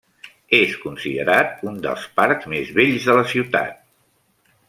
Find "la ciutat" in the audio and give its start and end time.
3.21-3.79